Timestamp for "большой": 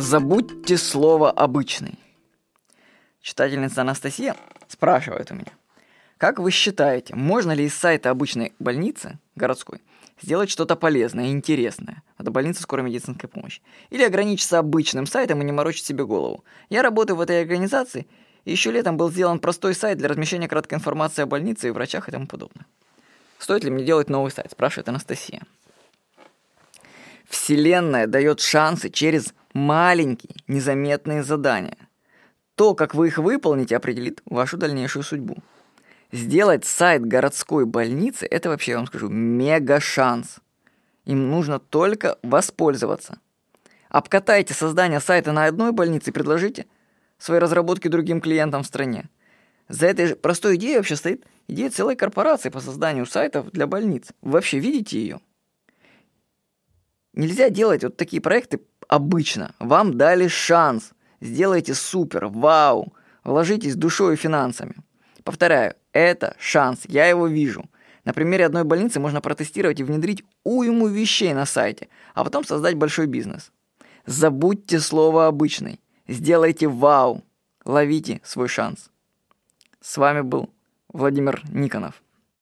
72.76-73.06